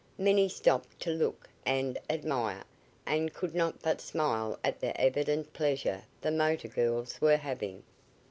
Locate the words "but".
3.83-4.01